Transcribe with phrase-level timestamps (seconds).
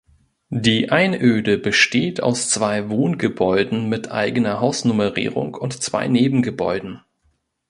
[0.55, 7.01] Die Einöde besteht aus zwei Wohngebäuden mit eigener Hausnummerierung und zwei Nebengebäuden.